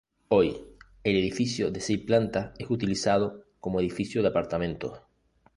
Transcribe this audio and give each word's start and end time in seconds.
Hoy, 0.29 0.57
el 1.03 1.15
edificio 1.15 1.69
de 1.69 1.79
seis 1.79 1.99
plantas 1.99 2.55
es 2.57 2.71
utilizado 2.71 3.43
como 3.59 3.79
edificio 3.81 4.23
de 4.23 4.29
apartamentos. 4.29 4.99